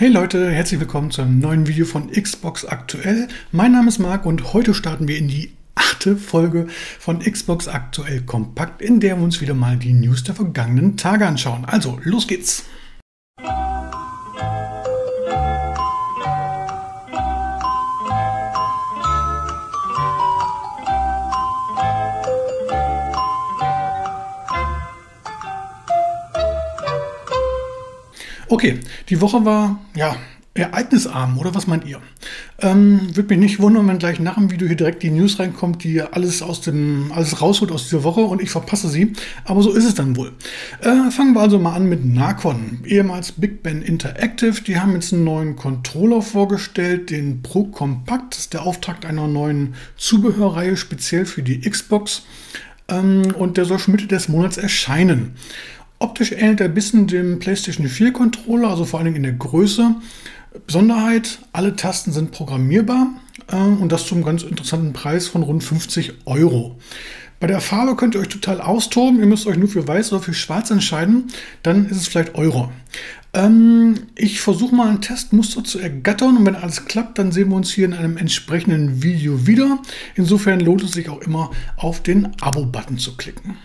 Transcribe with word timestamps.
Hey 0.00 0.08
Leute, 0.08 0.50
herzlich 0.50 0.80
willkommen 0.80 1.10
zu 1.10 1.20
einem 1.20 1.40
neuen 1.40 1.66
Video 1.66 1.84
von 1.84 2.10
Xbox 2.10 2.64
Aktuell. 2.64 3.28
Mein 3.52 3.72
Name 3.72 3.88
ist 3.88 3.98
Marc 3.98 4.24
und 4.24 4.54
heute 4.54 4.72
starten 4.72 5.06
wir 5.08 5.18
in 5.18 5.28
die 5.28 5.52
achte 5.74 6.16
Folge 6.16 6.68
von 6.98 7.18
Xbox 7.18 7.68
Aktuell 7.68 8.22
Kompakt, 8.22 8.80
in 8.80 9.00
der 9.00 9.18
wir 9.18 9.22
uns 9.22 9.42
wieder 9.42 9.52
mal 9.52 9.76
die 9.76 9.92
News 9.92 10.24
der 10.24 10.34
vergangenen 10.34 10.96
Tage 10.96 11.26
anschauen. 11.26 11.66
Also, 11.66 12.00
los 12.02 12.26
geht's! 12.26 12.64
Okay, 28.50 28.80
die 29.08 29.20
Woche 29.20 29.44
war 29.44 29.78
ja 29.94 30.16
ereignisarm, 30.54 31.38
oder 31.38 31.54
was 31.54 31.68
meint 31.68 31.84
ihr? 31.84 32.00
Ähm, 32.60 33.14
Würde 33.14 33.28
mich 33.28 33.38
nicht 33.38 33.60
wundern, 33.60 33.86
wenn 33.86 34.00
gleich 34.00 34.18
nach 34.18 34.34
dem 34.34 34.50
Video 34.50 34.66
hier 34.66 34.76
direkt 34.76 35.04
die 35.04 35.10
News 35.10 35.38
reinkommt, 35.38 35.84
die 35.84 36.02
alles 36.02 36.42
aus 36.42 36.60
dem, 36.60 37.12
alles 37.14 37.40
rausholt 37.40 37.70
aus 37.70 37.84
dieser 37.84 38.02
Woche 38.02 38.22
und 38.22 38.42
ich 38.42 38.50
verpasse 38.50 38.88
sie. 38.88 39.12
Aber 39.44 39.62
so 39.62 39.70
ist 39.70 39.84
es 39.84 39.94
dann 39.94 40.16
wohl. 40.16 40.32
Äh, 40.80 41.12
fangen 41.12 41.34
wir 41.34 41.42
also 41.42 41.60
mal 41.60 41.76
an 41.76 41.88
mit 41.88 42.04
Narcon, 42.04 42.80
ehemals 42.84 43.30
Big 43.30 43.62
Ben 43.62 43.82
Interactive. 43.82 44.60
Die 44.62 44.80
haben 44.80 44.94
jetzt 44.94 45.12
einen 45.12 45.22
neuen 45.22 45.54
Controller 45.54 46.20
vorgestellt, 46.20 47.10
den 47.10 47.42
Pro 47.42 47.66
Compact. 47.66 48.34
Das 48.34 48.40
ist 48.40 48.52
der 48.52 48.64
Auftakt 48.64 49.06
einer 49.06 49.28
neuen 49.28 49.74
Zubehörreihe, 49.96 50.76
speziell 50.76 51.24
für 51.24 51.44
die 51.44 51.60
Xbox. 51.60 52.24
Ähm, 52.88 53.32
und 53.38 53.56
der 53.56 53.64
soll 53.64 53.78
schon 53.78 53.92
Mitte 53.92 54.08
des 54.08 54.28
Monats 54.28 54.56
erscheinen. 54.56 55.36
Optisch 56.02 56.32
ähnelt 56.32 56.60
er 56.60 56.66
ein 56.66 56.74
bisschen 56.74 57.06
dem 57.06 57.38
PlayStation 57.40 57.86
4 57.86 58.14
Controller, 58.14 58.68
also 58.68 58.86
vor 58.86 59.00
allem 59.00 59.14
in 59.14 59.22
der 59.22 59.34
Größe. 59.34 59.96
Besonderheit, 60.66 61.40
alle 61.52 61.76
Tasten 61.76 62.10
sind 62.10 62.32
programmierbar 62.32 63.08
äh, 63.48 63.56
und 63.56 63.92
das 63.92 64.06
zum 64.06 64.24
ganz 64.24 64.42
interessanten 64.42 64.94
Preis 64.94 65.28
von 65.28 65.42
rund 65.42 65.62
50 65.62 66.14
Euro. 66.24 66.78
Bei 67.38 67.46
der 67.46 67.60
Farbe 67.60 67.96
könnt 67.96 68.14
ihr 68.14 68.20
euch 68.22 68.28
total 68.28 68.62
austoben. 68.62 69.20
Ihr 69.20 69.26
müsst 69.26 69.46
euch 69.46 69.58
nur 69.58 69.68
für 69.68 69.86
weiß 69.86 70.12
oder 70.12 70.22
für 70.22 70.32
schwarz 70.32 70.70
entscheiden. 70.70 71.28
Dann 71.62 71.86
ist 71.86 71.98
es 71.98 72.08
vielleicht 72.08 72.34
Euro. 72.34 72.72
Ähm, 73.34 74.06
ich 74.14 74.40
versuche 74.40 74.74
mal 74.74 74.88
ein 74.88 75.02
Testmuster 75.02 75.64
zu 75.64 75.78
ergattern 75.78 76.38
und 76.38 76.46
wenn 76.46 76.56
alles 76.56 76.86
klappt, 76.86 77.18
dann 77.18 77.30
sehen 77.30 77.50
wir 77.50 77.56
uns 77.56 77.70
hier 77.70 77.84
in 77.84 77.94
einem 77.94 78.16
entsprechenden 78.16 79.02
Video 79.02 79.46
wieder. 79.46 79.78
Insofern 80.14 80.60
lohnt 80.60 80.82
es 80.82 80.92
sich 80.92 81.10
auch 81.10 81.20
immer 81.20 81.50
auf 81.76 82.02
den 82.02 82.28
Abo-Button 82.40 82.96
zu 82.96 83.18
klicken. 83.18 83.58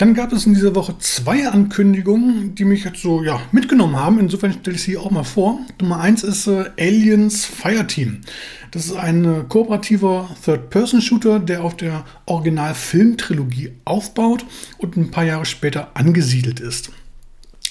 Dann 0.00 0.14
gab 0.14 0.32
es 0.32 0.46
in 0.46 0.54
dieser 0.54 0.74
Woche 0.74 0.96
zwei 0.98 1.46
Ankündigungen, 1.46 2.54
die 2.54 2.64
mich 2.64 2.84
jetzt 2.84 3.02
so 3.02 3.22
ja, 3.22 3.38
mitgenommen 3.52 3.96
haben. 3.96 4.18
Insofern 4.18 4.54
stelle 4.54 4.76
ich 4.76 4.82
sie 4.82 4.96
auch 4.96 5.10
mal 5.10 5.24
vor. 5.24 5.58
Nummer 5.78 6.00
eins 6.00 6.22
ist 6.22 6.46
äh, 6.46 6.70
Aliens 6.80 7.44
Fireteam. 7.44 8.22
Das 8.70 8.86
ist 8.86 8.96
ein 8.96 9.26
äh, 9.26 9.44
kooperativer 9.46 10.30
Third-Person-Shooter, 10.42 11.38
der 11.38 11.62
auf 11.62 11.76
der 11.76 12.06
Original-Film-Trilogie 12.24 13.72
aufbaut 13.84 14.46
und 14.78 14.96
ein 14.96 15.10
paar 15.10 15.24
Jahre 15.24 15.44
später 15.44 15.90
angesiedelt 15.92 16.60
ist. 16.60 16.90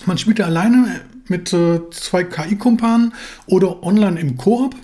Man 0.06 0.20
spielt 0.20 0.40
alleine 0.40 1.02
mit 1.30 1.52
äh, 1.52 1.80
zwei 1.90 2.26
KI-Kumpanen 2.26 3.12
oder 3.48 3.82
online 3.82 4.20
im 4.20 4.38
Koop. 4.38 4.76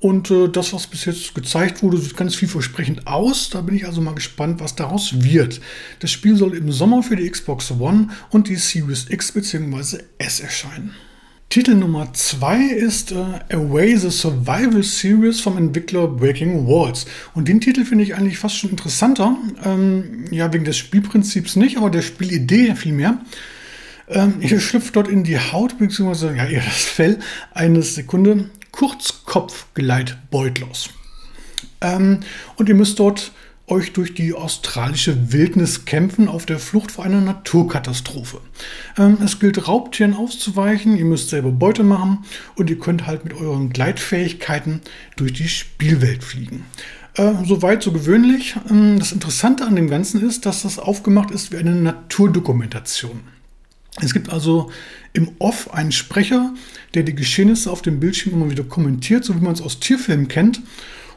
Und 0.00 0.30
äh, 0.30 0.48
das, 0.48 0.72
was 0.72 0.86
bis 0.86 1.06
jetzt 1.06 1.34
gezeigt 1.34 1.82
wurde, 1.82 1.98
sieht 1.98 2.16
ganz 2.16 2.36
vielversprechend 2.36 3.06
aus. 3.08 3.50
Da 3.50 3.62
bin 3.62 3.74
ich 3.74 3.86
also 3.86 4.00
mal 4.00 4.14
gespannt, 4.14 4.60
was 4.60 4.76
daraus 4.76 5.22
wird. 5.24 5.60
Das 5.98 6.12
Spiel 6.12 6.36
soll 6.36 6.56
im 6.56 6.70
Sommer 6.70 7.02
für 7.02 7.16
die 7.16 7.28
Xbox 7.28 7.72
One 7.72 8.08
und 8.30 8.48
die 8.48 8.56
Series 8.56 9.06
X 9.10 9.32
bzw. 9.32 9.98
S 10.18 10.40
erscheinen. 10.40 10.94
Titel 11.50 11.74
Nummer 11.74 12.12
2 12.12 12.62
ist 12.66 13.10
äh, 13.10 13.24
Away 13.54 13.96
the 13.96 14.10
Survival 14.10 14.82
Series 14.82 15.40
vom 15.40 15.56
Entwickler 15.56 16.06
Breaking 16.06 16.66
Walls. 16.66 17.06
Und 17.34 17.48
den 17.48 17.60
Titel 17.60 17.84
finde 17.84 18.04
ich 18.04 18.14
eigentlich 18.14 18.38
fast 18.38 18.56
schon 18.56 18.70
interessanter. 18.70 19.36
Ähm, 19.64 20.26
ja, 20.30 20.52
wegen 20.52 20.64
des 20.64 20.76
Spielprinzips 20.76 21.56
nicht, 21.56 21.78
aber 21.78 21.88
der 21.90 22.02
Spielidee 22.02 22.74
vielmehr. 22.76 23.22
Ähm, 24.08 24.34
ihr 24.40 24.60
schlüpft 24.60 24.94
dort 24.94 25.08
in 25.08 25.24
die 25.24 25.38
Haut 25.38 25.78
bzw. 25.78 26.36
ja, 26.36 26.46
eher 26.46 26.62
das 26.64 26.84
Fell 26.84 27.18
eines 27.52 27.94
Sekunde 27.94 28.50
Kurzkopfgleitbeutlers. 29.28 30.90
Ähm, 31.80 32.20
und 32.56 32.68
ihr 32.68 32.74
müsst 32.74 32.98
dort 32.98 33.32
euch 33.66 33.92
durch 33.92 34.14
die 34.14 34.32
australische 34.32 35.32
Wildnis 35.32 35.84
kämpfen 35.84 36.26
auf 36.26 36.46
der 36.46 36.58
Flucht 36.58 36.90
vor 36.90 37.04
einer 37.04 37.20
Naturkatastrophe. 37.20 38.40
Ähm, 38.96 39.18
es 39.22 39.38
gilt 39.38 39.68
Raubtieren 39.68 40.14
auszuweichen, 40.14 40.96
ihr 40.96 41.04
müsst 41.04 41.28
selber 41.28 41.50
Beute 41.50 41.82
machen 41.82 42.24
und 42.56 42.70
ihr 42.70 42.78
könnt 42.78 43.06
halt 43.06 43.24
mit 43.24 43.34
euren 43.34 43.68
Gleitfähigkeiten 43.68 44.80
durch 45.16 45.34
die 45.34 45.48
Spielwelt 45.48 46.24
fliegen. 46.24 46.64
Äh, 47.14 47.34
Soweit 47.44 47.82
so 47.82 47.92
gewöhnlich. 47.92 48.56
Ähm, 48.70 48.98
das 48.98 49.12
Interessante 49.12 49.66
an 49.66 49.76
dem 49.76 49.90
Ganzen 49.90 50.26
ist, 50.26 50.46
dass 50.46 50.62
das 50.62 50.78
aufgemacht 50.78 51.30
ist 51.30 51.52
wie 51.52 51.58
eine 51.58 51.74
Naturdokumentation. 51.74 53.20
Es 54.02 54.14
gibt 54.14 54.30
also 54.30 54.70
im 55.12 55.30
Off 55.38 55.72
einen 55.72 55.92
Sprecher, 55.92 56.54
der 56.94 57.02
die 57.02 57.14
Geschehnisse 57.14 57.70
auf 57.70 57.82
dem 57.82 58.00
Bildschirm 58.00 58.34
immer 58.34 58.50
wieder 58.50 58.64
kommentiert, 58.64 59.24
so 59.24 59.34
wie 59.34 59.44
man 59.44 59.54
es 59.54 59.62
aus 59.62 59.80
Tierfilmen 59.80 60.28
kennt. 60.28 60.60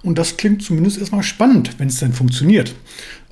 Und 0.04 0.18
das 0.18 0.38
klingt 0.38 0.64
zumindest 0.64 0.98
erstmal 0.98 1.24
spannend, 1.24 1.76
wenn 1.78 1.88
es 1.88 2.00
denn 2.00 2.14
funktioniert. 2.14 2.74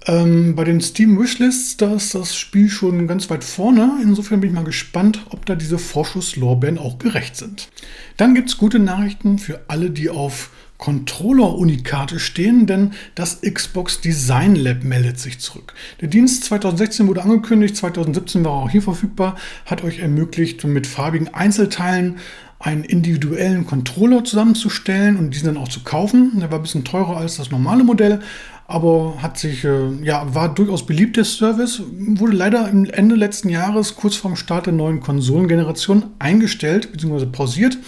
Ähm, 0.06 0.56
bei 0.56 0.64
den 0.64 0.82
Steam 0.82 1.20
Wishlists, 1.20 1.78
da 1.78 1.96
ist 1.96 2.14
das 2.16 2.36
Spiel 2.36 2.70
schon 2.70 3.08
ganz 3.08 3.30
weit 3.30 3.44
vorne. 3.44 4.00
Insofern 4.04 4.40
bin 4.40 4.52
ich 4.52 4.56
mal 4.56 4.64
gespannt, 4.64 5.26
ob 5.30 5.46
da 5.46 5.56
diese 5.56 5.80
Vorschusslorbeeren 5.80 6.78
auch 6.78 7.00
gerecht 7.00 7.36
sind. 7.36 7.70
Dann 8.18 8.36
gibt 8.36 8.50
es 8.50 8.58
gute 8.58 8.80
Nachrichten 8.80 9.40
für 9.40 9.62
alle, 9.68 9.90
die 9.90 10.10
auf 10.10 10.52
Controller-Unikate 10.80 12.20
stehen, 12.20 12.66
denn 12.66 12.94
das 13.14 13.42
Xbox 13.42 14.02
Design 14.02 14.56
Lab 14.56 14.84
meldet 14.84 15.20
sich 15.20 15.40
zurück. 15.40 15.76
Der 16.02 16.08
Dienst 16.08 16.46
2016 16.46 17.08
wurde 17.08 17.22
angekündigt, 17.22 17.76
2017 17.78 18.44
war 18.44 18.54
auch 18.54 18.70
hier 18.70 18.82
verfügbar, 18.82 19.36
hat 19.66 19.84
euch 19.84 20.00
ermöglicht, 20.00 20.64
mit 20.64 20.88
farbigen 20.88 21.34
Einzelteilen 21.34 22.18
einen 22.60 22.84
individuellen 22.84 23.66
Controller 23.68 24.24
zusammenzustellen 24.24 25.18
und 25.18 25.34
diesen 25.34 25.54
dann 25.54 25.58
auch 25.58 25.70
zu 25.70 25.82
kaufen. 25.84 26.40
Der 26.40 26.52
war 26.52 26.60
ein 26.60 26.64
bisschen 26.64 26.84
teurer 26.84 27.18
als 27.18 27.38
das 27.38 27.52
normale 27.52 27.84
Modell, 27.84 28.22
aber 28.70 29.16
hat 29.20 29.40
sich, 29.40 29.66
äh, 29.66 29.92
ja, 30.04 30.34
war 30.36 30.54
durchaus 30.54 30.86
beliebt, 30.86 31.18
der 31.18 31.26
Service, 31.26 31.82
wurde 31.92 32.36
leider 32.36 32.70
im 32.70 32.86
Ende 32.86 33.16
letzten 33.16 33.50
Jahres, 33.50 33.96
kurz 33.96 34.16
vorm 34.16 34.36
Start 34.36 34.68
der 34.68 34.74
neuen 34.74 35.00
Konsolengeneration, 35.00 36.06
eingestellt 36.20 36.92
bzw. 36.92 37.26
pausiert. 37.26 37.80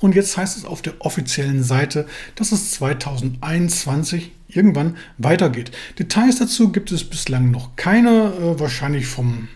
Und 0.00 0.14
jetzt 0.14 0.38
heißt 0.38 0.56
es 0.56 0.64
auf 0.64 0.80
der 0.80 0.94
offiziellen 1.00 1.62
Seite, 1.62 2.06
dass 2.36 2.52
es 2.52 2.72
2021 2.72 4.32
irgendwann 4.48 4.96
weitergeht. 5.18 5.72
Details 5.98 6.38
dazu 6.38 6.72
gibt 6.72 6.90
es 6.90 7.04
bislang 7.04 7.50
noch 7.50 7.76
keine, 7.76 8.32
äh, 8.32 8.58
wahrscheinlich 8.58 9.06
vom 9.06 9.48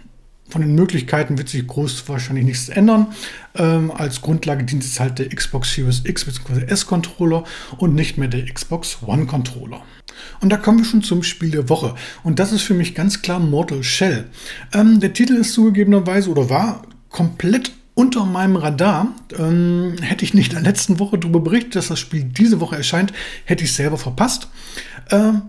von 0.54 0.62
den 0.62 0.76
Möglichkeiten 0.76 1.37
wird 1.37 1.48
sich 1.48 1.66
groß 1.66 2.09
wahrscheinlich 2.09 2.44
nichts 2.44 2.69
ändern. 2.69 3.09
Ähm, 3.56 3.91
als 3.91 4.22
Grundlage 4.22 4.62
dient 4.62 4.84
es 4.84 5.00
halt 5.00 5.19
der 5.19 5.28
Xbox 5.28 5.75
Series 5.75 6.03
X 6.04 6.26
bzw. 6.26 6.66
S-Controller 6.66 7.42
und 7.78 7.97
nicht 7.97 8.19
mehr 8.19 8.28
der 8.28 8.44
Xbox 8.44 8.98
One-Controller. 9.04 9.82
Und 10.41 10.50
da 10.50 10.56
kommen 10.56 10.78
wir 10.78 10.84
schon 10.84 11.03
zum 11.03 11.25
Spiel 11.25 11.50
der 11.50 11.69
Woche. 11.69 11.97
Und 12.22 12.38
das 12.38 12.53
ist 12.53 12.62
für 12.62 12.75
mich 12.75 12.94
ganz 12.94 13.20
klar 13.20 13.41
Mortal 13.41 13.82
Shell. 13.82 14.26
Ähm, 14.72 15.00
der 15.00 15.12
Titel 15.12 15.32
ist 15.32 15.54
zugegebenerweise 15.54 16.31
oder 16.31 16.48
war 16.48 16.82
komplett 17.09 17.72
unter 17.94 18.25
meinem 18.25 18.54
Radar. 18.54 19.09
Ähm, 19.36 19.97
hätte 20.03 20.25
ich 20.25 20.34
nicht 20.34 20.53
in 20.53 20.62
der 20.62 20.71
letzten 20.71 21.00
Woche 21.00 21.19
darüber 21.19 21.41
berichtet, 21.41 21.75
dass 21.75 21.88
das 21.88 21.98
Spiel 21.98 22.22
diese 22.22 22.60
Woche 22.60 22.76
erscheint, 22.76 23.12
hätte 23.44 23.65
ich 23.65 23.71
es 23.71 23.76
selber 23.76 23.98
verpasst. 23.98 24.47
Ähm, 25.10 25.42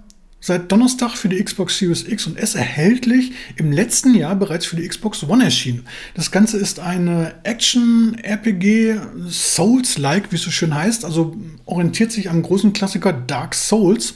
seit 0.46 0.72
Donnerstag 0.72 1.18
für 1.18 1.28
die 1.28 1.44
Xbox 1.44 1.80
Series 1.80 2.08
X 2.08 2.28
und 2.28 2.38
S 2.38 2.54
erhältlich, 2.54 3.32
im 3.56 3.72
letzten 3.72 4.14
Jahr 4.14 4.36
bereits 4.36 4.68
für 4.68 4.76
die 4.76 4.88
Xbox 4.88 5.24
One 5.24 5.44
erschienen. 5.44 5.88
Das 6.14 6.30
Ganze 6.30 6.58
ist 6.58 6.80
eine 6.80 7.34
Action-RPG 7.42 8.96
Souls-like, 9.28 10.32
wie 10.32 10.36
es 10.36 10.44
so 10.44 10.52
schön 10.52 10.76
heißt, 10.76 11.04
also 11.04 11.36
orientiert 11.66 12.12
sich 12.12 12.30
am 12.30 12.44
großen 12.44 12.74
Klassiker 12.74 13.12
Dark 13.12 13.56
Souls. 13.56 14.14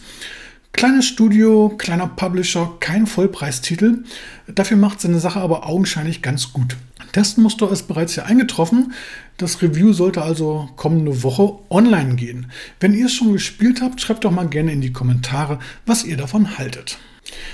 Kleines 0.71 1.07
Studio, 1.07 1.73
kleiner 1.79 2.05
Publisher, 2.05 2.77
kein 2.79 3.07
Vollpreistitel. 3.07 4.03
Dafür 4.47 4.77
macht 4.77 5.01
seine 5.01 5.19
Sache 5.19 5.39
aber 5.39 5.67
augenscheinlich 5.67 6.21
ganz 6.21 6.53
gut. 6.53 6.77
Testmuster 7.11 7.71
ist 7.71 7.87
bereits 7.87 8.13
hier 8.13 8.25
eingetroffen. 8.25 8.93
Das 9.37 9.61
Review 9.61 9.93
sollte 9.93 10.21
also 10.21 10.69
kommende 10.75 11.23
Woche 11.23 11.53
online 11.69 12.15
gehen. 12.15 12.51
Wenn 12.79 12.93
ihr 12.93 13.05
es 13.05 13.13
schon 13.13 13.33
gespielt 13.33 13.81
habt, 13.81 14.01
schreibt 14.01 14.25
doch 14.25 14.31
mal 14.31 14.47
gerne 14.47 14.71
in 14.71 14.81
die 14.81 14.93
Kommentare, 14.93 15.59
was 15.85 16.03
ihr 16.03 16.17
davon 16.17 16.57
haltet. 16.57 16.97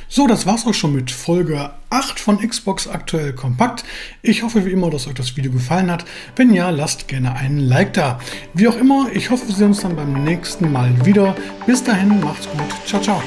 So, 0.08 0.28
das 0.28 0.46
war's 0.46 0.66
auch 0.66 0.74
schon 0.74 0.94
mit 0.94 1.12
Folge 1.12 1.72
8 1.90 2.20
von 2.20 2.40
Xbox 2.40 2.88
Aktuell 2.88 3.34
Kompakt. 3.34 3.84
Ich 4.22 4.44
hoffe 4.44 4.66
wie 4.66 4.72
immer, 4.72 4.90
dass 4.90 5.08
euch 5.08 5.16
das 5.16 5.36
Video 5.36 5.52
gefallen 5.52 5.92
hat. 5.92 6.06
Wenn 6.36 6.54
ja, 6.54 6.70
lasst 6.70 7.08
gerne 7.08 7.36
einen 7.36 7.60
Like 7.60 7.94
da. 7.94 8.20
Wie 8.54 8.68
auch 8.68 8.78
immer, 8.78 9.10
ich 9.14 9.30
hoffe, 9.30 9.48
wir 9.48 9.56
sehen 9.56 9.68
uns 9.68 9.82
dann 9.82 9.96
beim 9.96 10.24
nächsten 10.24 10.72
Mal 10.72 11.06
wieder. 11.06 11.36
Bis 11.66 11.84
dahin, 11.84 12.20
macht's 12.22 12.48
gut. 12.48 12.88
Ciao, 12.88 13.02
ciao. 13.02 13.22